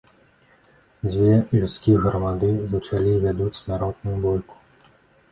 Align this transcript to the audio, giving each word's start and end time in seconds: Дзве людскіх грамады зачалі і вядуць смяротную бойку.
Дзве 1.09 1.33
людскіх 1.63 1.99
грамады 2.07 2.49
зачалі 2.73 3.11
і 3.17 3.19
вядуць 3.27 3.59
смяротную 3.59 4.15
бойку. 4.25 4.55